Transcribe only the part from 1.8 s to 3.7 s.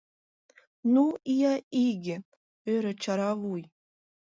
иге!— ӧрӧ чаравуй.